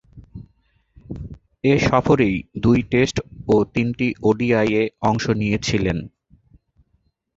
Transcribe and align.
এ 1.63 1.73
সফরেই 1.87 2.35
দুই 2.63 2.79
টেস্ট 2.91 3.17
ও 3.47 3.55
তিনটি 3.73 4.07
ওডিআইয়ে 4.23 4.83
অংশ 5.01 5.25
নিয়েছিলেন। 5.39 5.97